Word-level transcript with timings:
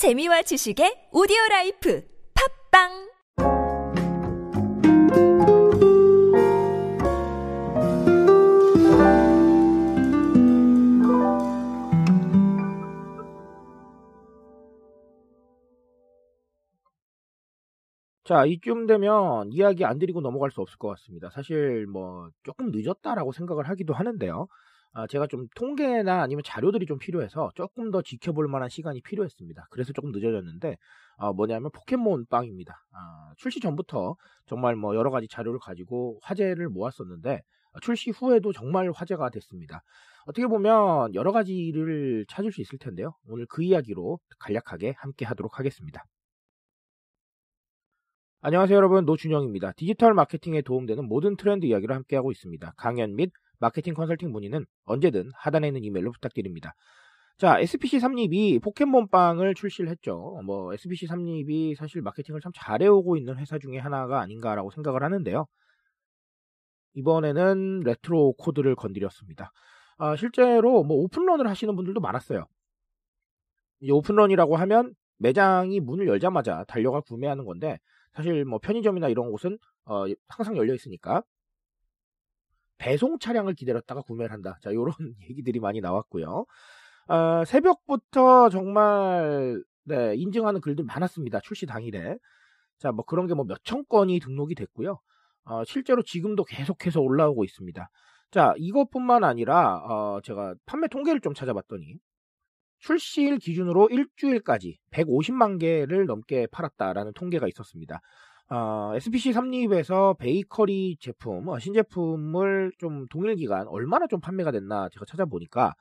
재미와 0.00 0.40
지식의 0.40 1.12
오디오 1.12 1.36
라이프 1.50 2.02
팟빵 2.72 2.88
자, 18.24 18.46
이쯤 18.46 18.86
되면 18.86 19.52
이야기 19.52 19.84
안 19.84 19.98
드리고 19.98 20.22
넘어갈 20.22 20.50
수 20.50 20.62
없을 20.62 20.78
것 20.78 20.88
같습니다. 20.88 21.28
사실 21.28 21.86
뭐 21.86 22.30
조금 22.42 22.70
늦었다라고 22.72 23.32
생각을 23.32 23.68
하기도 23.68 23.92
하는데요. 23.92 24.48
아, 24.92 25.06
제가 25.06 25.26
좀 25.28 25.46
통계나 25.54 26.20
아니면 26.22 26.42
자료들이 26.44 26.86
좀 26.86 26.98
필요해서 26.98 27.52
조금 27.54 27.90
더 27.90 28.02
지켜볼 28.02 28.48
만한 28.48 28.68
시간이 28.68 29.00
필요했습니다. 29.02 29.66
그래서 29.70 29.92
조금 29.92 30.10
늦어졌는데 30.10 30.76
아, 31.18 31.32
뭐냐면 31.32 31.70
포켓몬 31.72 32.26
빵입니다. 32.26 32.82
아, 32.92 33.32
출시 33.36 33.60
전부터 33.60 34.16
정말 34.46 34.74
뭐 34.74 34.96
여러 34.96 35.10
가지 35.10 35.28
자료를 35.28 35.60
가지고 35.60 36.18
화제를 36.22 36.68
모았었는데 36.68 37.40
출시 37.82 38.10
후에도 38.10 38.52
정말 38.52 38.90
화제가 38.90 39.30
됐습니다. 39.30 39.82
어떻게 40.26 40.46
보면 40.48 41.14
여러 41.14 41.30
가지를 41.30 42.26
찾을 42.28 42.50
수 42.50 42.60
있을 42.60 42.78
텐데요. 42.78 43.14
오늘 43.28 43.46
그 43.48 43.62
이야기로 43.62 44.18
간략하게 44.40 44.94
함께 44.96 45.24
하도록 45.24 45.56
하겠습니다. 45.56 46.04
안녕하세요 48.42 48.76
여러분 48.76 49.04
노준영입니다. 49.04 49.72
디지털 49.76 50.14
마케팅에 50.14 50.62
도움되는 50.62 51.06
모든 51.06 51.36
트렌드 51.36 51.66
이야기를 51.66 51.94
함께하고 51.94 52.32
있습니다. 52.32 52.72
강연 52.76 53.14
및 53.14 53.30
마케팅 53.60 53.94
컨설팅 53.94 54.32
문의는 54.32 54.66
언제든 54.84 55.30
하단에 55.34 55.68
있는 55.68 55.84
이메일로 55.84 56.12
부탁드립니다. 56.12 56.74
자, 57.38 57.58
SPC 57.58 58.00
삼립이 58.00 58.58
포켓몬빵을 58.58 59.54
출시를 59.54 59.90
했죠. 59.90 60.40
뭐 60.44 60.74
SPC 60.74 61.06
삼립이 61.06 61.74
사실 61.74 62.02
마케팅을 62.02 62.40
참 62.40 62.52
잘해오고 62.54 63.16
있는 63.16 63.38
회사 63.38 63.58
중에 63.58 63.78
하나가 63.78 64.20
아닌가라고 64.20 64.70
생각을 64.70 65.02
하는데요. 65.02 65.46
이번에는 66.94 67.80
레트로 67.80 68.34
코드를 68.34 68.74
건드렸습니다. 68.74 69.52
아, 69.96 70.16
실제로 70.16 70.82
뭐 70.82 70.98
오픈런을 70.98 71.48
하시는 71.48 71.74
분들도 71.76 72.00
많았어요. 72.00 72.46
이제 73.80 73.92
오픈런이라고 73.92 74.56
하면 74.56 74.94
매장이 75.18 75.80
문을 75.80 76.08
열자마자 76.08 76.64
달려가 76.64 77.00
구매하는 77.00 77.44
건데 77.44 77.78
사실 78.12 78.44
뭐 78.44 78.58
편의점이나 78.58 79.08
이런 79.08 79.30
곳은 79.30 79.58
어, 79.84 80.04
항상 80.28 80.56
열려 80.56 80.74
있으니까 80.74 81.22
배송 82.80 83.18
차량을 83.18 83.54
기다렸다가 83.54 84.00
구매를 84.02 84.32
한다. 84.32 84.58
자, 84.62 84.72
요런 84.74 84.94
얘기들이 85.30 85.60
많이 85.60 85.80
나왔고요. 85.80 86.46
어, 87.08 87.44
새벽부터 87.46 88.48
정말 88.50 89.62
네, 89.84 90.14
인증하는 90.16 90.60
글들 90.60 90.84
많았습니다. 90.84 91.40
출시 91.40 91.66
당일에. 91.66 92.16
자, 92.78 92.92
뭐 92.92 93.04
그런 93.04 93.26
게 93.26 93.34
뭐 93.34 93.44
몇천 93.44 93.84
건이 93.88 94.20
등록이 94.20 94.54
됐고요. 94.54 94.98
어, 95.44 95.64
실제로 95.64 96.02
지금도 96.02 96.44
계속해서 96.44 97.00
올라오고 97.00 97.44
있습니다. 97.44 97.88
자, 98.30 98.54
이것뿐만 98.58 99.24
아니라 99.24 99.78
어, 99.84 100.20
제가 100.22 100.54
판매 100.66 100.88
통계를 100.88 101.20
좀 101.20 101.34
찾아봤더니 101.34 101.96
출시일 102.78 103.38
기준으로 103.38 103.88
일주일까지 103.90 104.78
150만 104.90 105.60
개를 105.60 106.06
넘게 106.06 106.46
팔았다라는 106.52 107.12
통계가 107.14 107.46
있었습니다. 107.48 108.00
어, 108.50 108.92
SPC 108.96 109.32
삼립에서 109.32 110.14
베이커리 110.14 110.96
제품, 110.98 111.46
어, 111.48 111.58
신제품을 111.60 112.72
좀 112.78 113.06
동일 113.08 113.36
기간 113.36 113.68
얼마나 113.68 114.08
좀 114.08 114.20
판매가 114.20 114.50
됐나 114.50 114.88
제가 114.92 115.04
찾아보니까 115.06 115.74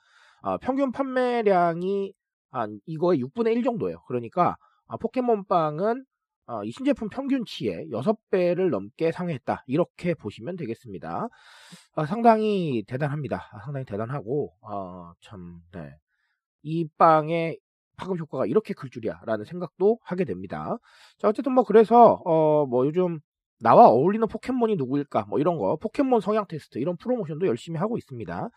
어, 0.44 0.58
평균 0.60 0.92
판매량이 0.92 2.14
한 2.52 2.80
이거의 2.86 3.22
6분의 3.24 3.56
1 3.56 3.64
정도예요. 3.64 4.04
그러니까 4.08 4.56
어, 4.86 4.98
포켓몬빵은 4.98 6.06
어, 6.46 6.64
이 6.64 6.72
신제품 6.72 7.10
평균치의 7.10 7.90
6배를 7.92 8.70
넘게 8.70 9.12
상회했다. 9.12 9.64
이렇게 9.68 10.14
보시면 10.14 10.56
되겠습니다. 10.56 11.28
어, 11.96 12.06
상당히 12.06 12.84
대단합니다. 12.88 13.50
아, 13.52 13.60
상당히 13.64 13.86
대단하고 13.86 14.54
어, 14.62 15.12
참 15.22 15.60
네. 15.72 15.92
이 16.62 16.88
빵의 16.98 17.58
파급 18.00 18.20
효과가 18.20 18.46
이렇게 18.48 18.74
클 18.74 18.90
줄이야라는 18.90 19.46
생각도 19.46 20.00
하게 20.04 20.26
됩니다. 20.26 20.78
자 21.20 21.28
어쨌든 21.30 21.54
뭐 21.54 21.64
그래서 21.64 22.22
어 22.26 22.66
뭐 22.68 22.86
요즘 22.88 23.20
나와 23.62 23.88
어울리는 23.90 24.26
포켓몬이 24.28 24.76
누구일까 24.78 25.26
뭐 25.30 25.40
이런 25.40 25.58
거 25.58 25.76
포켓몬 25.78 26.22
성향 26.22 26.46
테스트 26.48 26.80
이런 26.80 26.96
프로모션도 26.98 27.46
열심히 27.48 27.78
하고 27.80 27.98
있습니다. 27.98 28.50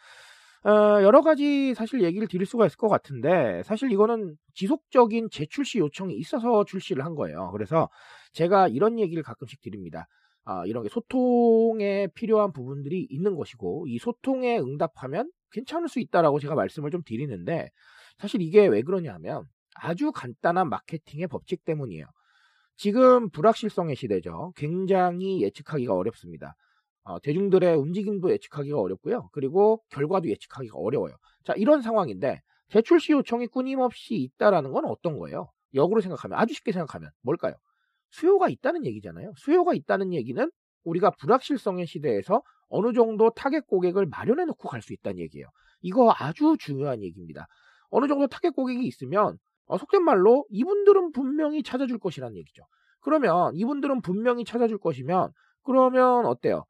어, 0.64 0.70
여러 1.02 1.22
가지 1.22 1.74
사실 1.74 2.02
얘기를 2.02 2.28
드릴 2.28 2.46
수가 2.46 2.66
있을 2.66 2.76
것 2.76 2.88
같은데 2.88 3.62
사실 3.64 3.90
이거는 3.90 4.36
지속적인 4.54 5.28
재출시 5.32 5.78
요청이 5.78 6.14
있어서 6.16 6.64
출시를 6.64 7.04
한 7.04 7.14
거예요. 7.16 7.50
그래서 7.52 7.88
제가 8.32 8.68
이런 8.68 9.00
얘기를 9.00 9.22
가끔씩 9.24 9.60
드립니다. 9.60 10.06
아, 10.44 10.64
이런 10.66 10.84
게 10.84 10.88
소통에 10.88 12.08
필요한 12.14 12.52
부분들이 12.52 13.06
있는 13.10 13.34
것이고 13.36 13.86
이 13.88 13.98
소통에 13.98 14.58
응답하면 14.58 15.30
괜찮을 15.52 15.88
수 15.88 15.98
있다라고 16.00 16.38
제가 16.40 16.54
말씀을 16.54 16.90
좀 16.92 17.02
드리는데 17.04 17.70
사실 18.22 18.40
이게 18.40 18.68
왜 18.68 18.82
그러냐면 18.82 19.46
아주 19.74 20.12
간단한 20.12 20.68
마케팅의 20.68 21.26
법칙 21.26 21.64
때문이에요. 21.64 22.06
지금 22.76 23.30
불확실성의 23.30 23.96
시대죠. 23.96 24.52
굉장히 24.56 25.42
예측하기가 25.42 25.92
어렵습니다. 25.94 26.54
어, 27.02 27.18
대중들의 27.20 27.74
움직임도 27.76 28.30
예측하기가 28.30 28.78
어렵고요. 28.80 29.28
그리고 29.32 29.82
결과도 29.90 30.28
예측하기가 30.28 30.78
어려워요. 30.78 31.16
자, 31.44 31.52
이런 31.54 31.82
상황인데 31.82 32.40
재출시 32.68 33.10
요청이 33.12 33.48
끊임없이 33.48 34.14
있다라는 34.14 34.70
건 34.70 34.84
어떤 34.84 35.18
거예요? 35.18 35.50
역으로 35.74 36.00
생각하면 36.00 36.38
아주 36.38 36.54
쉽게 36.54 36.70
생각하면 36.70 37.10
뭘까요? 37.22 37.54
수요가 38.10 38.48
있다는 38.48 38.86
얘기잖아요. 38.86 39.32
수요가 39.36 39.74
있다는 39.74 40.12
얘기는 40.12 40.48
우리가 40.84 41.10
불확실성의 41.10 41.86
시대에서 41.88 42.42
어느 42.68 42.92
정도 42.92 43.30
타겟 43.30 43.62
고객을 43.66 44.06
마련해 44.06 44.44
놓고 44.44 44.68
갈 44.68 44.80
수 44.80 44.92
있다는 44.92 45.18
얘기예요. 45.18 45.48
이거 45.80 46.14
아주 46.16 46.56
중요한 46.60 47.02
얘기입니다. 47.02 47.48
어느 47.92 48.08
정도 48.08 48.26
타겟 48.26 48.50
고객이 48.50 48.84
있으면 48.84 49.38
어, 49.66 49.78
속된 49.78 50.02
말로 50.02 50.44
이분들은 50.50 51.12
분명히 51.12 51.62
찾아줄 51.62 51.98
것이라는 51.98 52.36
얘기죠. 52.36 52.64
그러면 53.00 53.54
이분들은 53.54 54.00
분명히 54.02 54.44
찾아줄 54.44 54.78
것이면 54.78 55.30
그러면 55.62 56.26
어때요? 56.26 56.64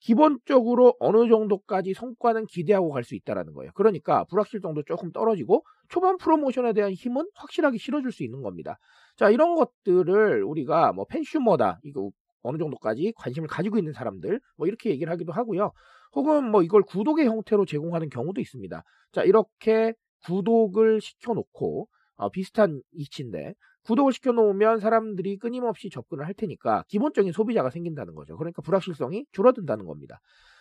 기본적으로 0.00 0.94
어느 0.98 1.28
정도까지 1.28 1.92
성과는 1.94 2.46
기대하고 2.46 2.90
갈 2.90 3.04
수 3.04 3.14
있다라는 3.14 3.52
거예요. 3.52 3.70
그러니까 3.74 4.24
불확실성도 4.24 4.82
조금 4.84 5.12
떨어지고 5.12 5.62
초반 5.88 6.16
프로모션에 6.16 6.72
대한 6.72 6.92
힘은 6.92 7.26
확실하게 7.34 7.76
실어줄 7.78 8.10
수 8.12 8.24
있는 8.24 8.42
겁니다. 8.42 8.78
자, 9.16 9.28
이런 9.30 9.54
것들을 9.54 10.42
우리가 10.44 10.92
뭐 10.92 11.04
팬슈머다 11.06 11.80
이거 11.84 12.10
어느 12.42 12.56
정도까지 12.56 13.12
관심을 13.16 13.48
가지고 13.48 13.76
있는 13.78 13.92
사람들 13.92 14.40
뭐 14.56 14.66
이렇게 14.66 14.90
얘기를 14.90 15.12
하기도 15.12 15.32
하고요. 15.32 15.72
혹은 16.14 16.50
뭐 16.50 16.62
이걸 16.62 16.82
구독의 16.82 17.26
형태로 17.26 17.66
제공하는 17.66 18.08
경우도 18.08 18.40
있습니다. 18.40 18.82
자, 19.12 19.22
이렇게 19.24 19.92
구독을 20.24 21.00
시켜놓고 21.00 21.88
어, 22.16 22.30
비슷한 22.30 22.82
이치인데 22.92 23.54
구독을 23.84 24.12
시켜놓으면 24.12 24.78
사람들이 24.78 25.38
끊임없이 25.38 25.88
접근을 25.90 26.26
할 26.26 26.34
테니까 26.34 26.84
기본적인 26.88 27.32
소비자가 27.32 27.70
생긴다는 27.70 28.14
거죠. 28.14 28.36
그러니까 28.36 28.62
불확실성이 28.62 29.24
줄어든다는 29.32 29.86
겁니다. 29.86 30.20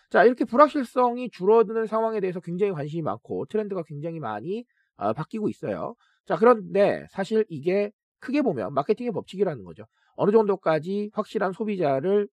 자, 0.10 0.24
이렇게 0.24 0.46
불확실성이 0.46 1.30
줄어드는 1.30 1.86
상황에 1.86 2.20
대해서 2.20 2.40
굉장히 2.40 2.72
관심이 2.72 3.02
많고 3.02 3.46
트렌드가 3.46 3.84
굉장히 3.84 4.20
많이 4.20 4.66
어, 4.96 5.14
바뀌고 5.14 5.50
있어요. 5.50 5.96
자, 6.26 6.36
그런데 6.36 7.06
사실 7.12 7.46
이게 7.50 7.92
크게 8.20 8.42
보면 8.42 8.74
마케팅의 8.74 9.12
법칙이라는 9.12 9.64
거죠. 9.64 9.86
어느 10.16 10.32
정도까지 10.32 11.12
확실한 11.14 11.54
소비자를 11.54 12.28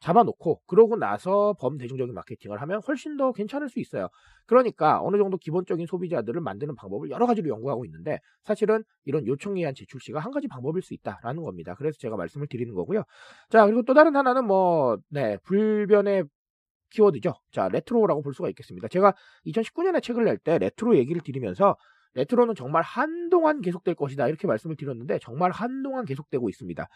잡아놓고 0.00 0.62
그러고 0.66 0.96
나서 0.96 1.54
범대중적인 1.60 2.14
마케팅을 2.14 2.60
하면 2.62 2.80
훨씬 2.86 3.16
더 3.16 3.32
괜찮을 3.32 3.68
수 3.68 3.80
있어요. 3.80 4.08
그러니까 4.46 5.00
어느 5.02 5.16
정도 5.18 5.36
기본적인 5.36 5.86
소비자들을 5.86 6.40
만드는 6.40 6.74
방법을 6.74 7.10
여러 7.10 7.26
가지로 7.26 7.48
연구하고 7.50 7.84
있는데 7.84 8.18
사실은 8.44 8.82
이런 9.04 9.26
요청에 9.26 9.60
의한 9.60 9.74
재출시가 9.74 10.20
한 10.20 10.32
가지 10.32 10.48
방법일 10.48 10.82
수 10.82 10.94
있다라는 10.94 11.42
겁니다. 11.42 11.74
그래서 11.76 11.98
제가 11.98 12.16
말씀을 12.16 12.46
드리는 12.48 12.74
거고요. 12.74 13.04
자 13.50 13.66
그리고 13.66 13.82
또 13.82 13.94
다른 13.94 14.16
하나는 14.16 14.46
뭐 14.46 14.98
네 15.10 15.36
불변의 15.44 16.24
키워드죠. 16.90 17.34
자 17.52 17.68
레트로라고 17.68 18.22
볼 18.22 18.34
수가 18.34 18.48
있겠습니다. 18.50 18.88
제가 18.88 19.14
2019년에 19.46 20.02
책을 20.02 20.24
낼 20.24 20.38
때 20.38 20.58
레트로 20.58 20.96
얘기를 20.96 21.22
드리면서 21.22 21.76
레트로는 22.14 22.54
정말 22.56 22.82
한동안 22.82 23.60
계속될 23.60 23.94
것이다 23.94 24.26
이렇게 24.28 24.46
말씀을 24.46 24.76
드렸는데 24.76 25.18
정말 25.22 25.50
한동안 25.52 26.04
계속되고 26.04 26.48
있습니다. 26.48 26.88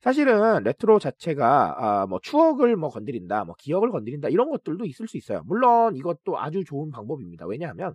사실은 0.00 0.62
레트로 0.62 0.98
자체가 0.98 1.74
아, 2.02 2.06
뭐 2.06 2.18
추억을 2.22 2.76
뭐 2.76 2.88
건드린다, 2.88 3.44
뭐 3.44 3.54
기억을 3.58 3.90
건드린다 3.90 4.28
이런 4.28 4.50
것들도 4.50 4.86
있을 4.86 5.08
수 5.08 5.16
있어요. 5.16 5.42
물론 5.44 5.94
이것도 5.96 6.38
아주 6.38 6.64
좋은 6.64 6.90
방법입니다. 6.90 7.46
왜냐하면 7.46 7.94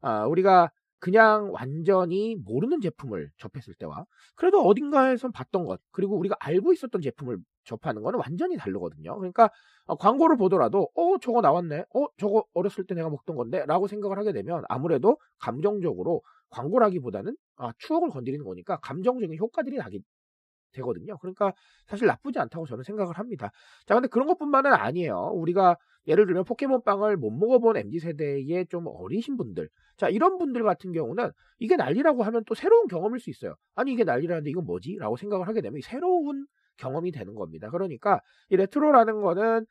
아, 0.00 0.26
우리가 0.26 0.70
그냥 1.00 1.52
완전히 1.52 2.34
모르는 2.36 2.80
제품을 2.80 3.30
접했을 3.36 3.74
때와 3.74 4.06
그래도 4.36 4.62
어딘가에선 4.62 5.32
봤던 5.32 5.66
것 5.66 5.80
그리고 5.92 6.16
우리가 6.18 6.34
알고 6.40 6.72
있었던 6.72 7.02
제품을 7.02 7.38
접하는 7.64 8.02
거는 8.02 8.18
완전히 8.20 8.56
다르거든요. 8.56 9.16
그러니까 9.18 9.50
어, 9.86 9.96
광고를 9.96 10.36
보더라도 10.38 10.88
어 10.94 11.18
저거 11.20 11.40
나왔네, 11.42 11.84
어 11.94 12.06
저거 12.18 12.44
어렸을 12.54 12.84
때 12.86 12.94
내가 12.94 13.10
먹던 13.10 13.36
건데라고 13.36 13.86
생각을 13.86 14.18
하게 14.18 14.32
되면 14.32 14.64
아무래도 14.68 15.18
감정적으로 15.38 16.22
광고라기보다는 16.50 17.36
아, 17.56 17.72
추억을 17.78 18.08
건드리는 18.10 18.44
거니까 18.44 18.78
감정적인 18.78 19.38
효과들이 19.38 19.76
나기 19.76 20.00
되거든요. 20.74 21.16
그러니까 21.18 21.52
사실 21.86 22.06
나쁘지 22.06 22.38
않다고 22.38 22.66
저는 22.66 22.84
생각을 22.84 23.18
합니다. 23.18 23.50
자, 23.86 23.94
근데 23.94 24.08
그런 24.08 24.26
것뿐만은 24.26 24.72
아니에요. 24.72 25.32
우리가 25.34 25.76
예를 26.06 26.26
들면 26.26 26.44
포켓몬빵을 26.44 27.16
못 27.16 27.30
먹어본 27.30 27.76
MZ세대의 27.76 28.66
좀 28.66 28.86
어리신 28.86 29.36
분들. 29.36 29.68
자, 29.96 30.08
이런 30.08 30.38
분들 30.38 30.62
같은 30.62 30.92
경우는 30.92 31.30
이게 31.58 31.76
난리라고 31.76 32.22
하면 32.24 32.44
또 32.46 32.54
새로운 32.54 32.86
경험일 32.88 33.20
수 33.20 33.30
있어요. 33.30 33.54
아니, 33.74 33.92
이게 33.92 34.04
난리라는데 34.04 34.50
이건 34.50 34.64
뭐지? 34.64 34.96
라고 34.98 35.16
생각을 35.16 35.48
하게 35.48 35.62
되면 35.62 35.80
새로운 35.82 36.46
경험이 36.76 37.12
되는 37.12 37.34
겁니다. 37.34 37.70
그러니까 37.70 38.20
이 38.50 38.56
레트로라는 38.56 39.20
거는 39.22 39.66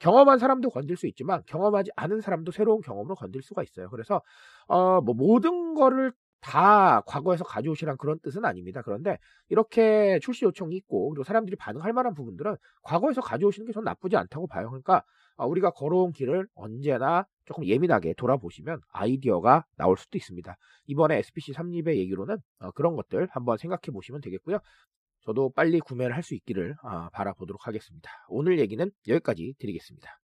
경험한 0.00 0.38
사람도 0.38 0.70
건들 0.70 0.96
수 0.96 1.06
있지만 1.06 1.42
경험하지 1.46 1.90
않은 1.96 2.20
사람도 2.20 2.52
새로운 2.52 2.80
경험으로 2.80 3.14
건들 3.14 3.42
수가 3.42 3.62
있어요. 3.62 3.88
그래서 3.90 4.20
어, 4.66 5.00
뭐 5.00 5.14
모든 5.14 5.74
거를 5.74 6.12
다 6.44 7.00
과거에서 7.06 7.42
가져오시란 7.44 7.96
그런 7.96 8.18
뜻은 8.20 8.44
아닙니다. 8.44 8.82
그런데 8.82 9.18
이렇게 9.48 10.18
출시 10.20 10.44
요청이 10.44 10.76
있고 10.76 11.08
그리고 11.10 11.24
사람들이 11.24 11.56
반응할 11.56 11.92
만한 11.94 12.12
부분들은 12.14 12.56
과거에서 12.82 13.20
가져오시는 13.22 13.66
게 13.66 13.72
전 13.72 13.82
나쁘지 13.84 14.16
않다고 14.16 14.46
봐요. 14.46 14.68
그러니까 14.68 15.02
어, 15.36 15.46
우리가 15.46 15.70
걸어온 15.70 16.12
길을 16.12 16.46
언제나 16.54 17.26
조금 17.46 17.64
예민하게 17.66 18.14
돌아보시면 18.14 18.80
아이디어가 18.92 19.64
나올 19.76 19.96
수도 19.96 20.18
있습니다. 20.18 20.56
이번에 20.86 21.18
SPC 21.18 21.52
3립의 21.54 21.96
얘기로는 21.96 22.36
어, 22.60 22.70
그런 22.72 22.94
것들 22.96 23.28
한번 23.32 23.56
생각해 23.58 23.90
보시면 23.92 24.20
되겠고요. 24.20 24.58
저도 25.24 25.50
빨리 25.50 25.80
구매를 25.80 26.14
할 26.14 26.22
수 26.22 26.34
있기를 26.34 26.76
어, 26.82 27.08
바라보도록 27.12 27.66
하겠습니다. 27.66 28.10
오늘 28.28 28.58
얘기는 28.58 28.90
여기까지 29.08 29.54
드리겠습니다. 29.58 30.23